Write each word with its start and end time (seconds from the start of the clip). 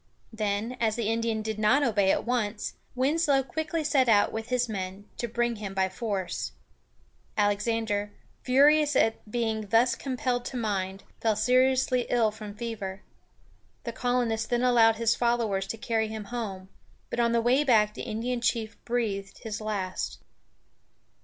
Then, 0.33 0.77
as 0.79 0.95
the 0.95 1.09
Indian 1.09 1.43
did 1.43 1.59
not 1.59 1.83
obey 1.83 2.09
at 2.09 2.25
once, 2.25 2.73
Winslow 2.95 3.43
quickly 3.43 3.83
set 3.83 4.09
out, 4.09 4.31
with 4.31 4.49
his 4.49 4.67
men, 4.67 5.07
to 5.17 5.27
bring 5.27 5.57
him 5.57 5.75
by 5.75 5.89
force. 5.89 6.53
Alexander, 7.37 8.11
furious 8.41 8.95
at 8.95 9.29
being 9.29 9.67
thus 9.67 9.93
compelled 9.93 10.43
to 10.45 10.57
mind, 10.57 11.03
fell 11.19 11.35
seriously 11.35 12.07
ill 12.09 12.31
from 12.31 12.55
fever. 12.55 13.03
The 13.83 13.91
colonists 13.93 14.47
then 14.47 14.63
allowed 14.63 14.95
his 14.95 15.15
followers 15.15 15.67
to 15.67 15.77
carry 15.77 16.07
him 16.07 16.23
home; 16.33 16.69
but 17.11 17.19
on 17.19 17.31
the 17.31 17.39
way 17.39 17.63
back, 17.63 17.93
the 17.93 18.01
Indian 18.01 18.41
chief 18.41 18.83
breathed 18.85 19.43
his 19.43 19.61
last. 19.61 20.17